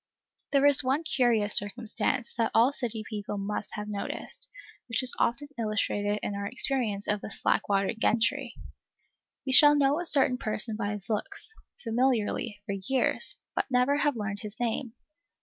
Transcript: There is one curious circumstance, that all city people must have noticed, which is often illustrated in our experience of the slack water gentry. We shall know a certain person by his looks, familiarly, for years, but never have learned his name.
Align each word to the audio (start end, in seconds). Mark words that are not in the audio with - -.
There 0.51 0.65
is 0.65 0.83
one 0.83 1.03
curious 1.03 1.55
circumstance, 1.55 2.33
that 2.33 2.49
all 2.55 2.73
city 2.73 3.03
people 3.07 3.37
must 3.37 3.75
have 3.75 3.87
noticed, 3.87 4.49
which 4.89 5.03
is 5.03 5.15
often 5.19 5.49
illustrated 5.59 6.17
in 6.23 6.33
our 6.33 6.47
experience 6.47 7.07
of 7.07 7.21
the 7.21 7.29
slack 7.29 7.69
water 7.69 7.93
gentry. 7.93 8.55
We 9.45 9.51
shall 9.51 9.75
know 9.75 9.99
a 9.99 10.07
certain 10.07 10.39
person 10.39 10.75
by 10.75 10.93
his 10.93 11.07
looks, 11.07 11.53
familiarly, 11.83 12.63
for 12.65 12.71
years, 12.87 13.35
but 13.55 13.69
never 13.69 13.97
have 13.97 14.15
learned 14.15 14.39
his 14.39 14.59
name. 14.59 14.93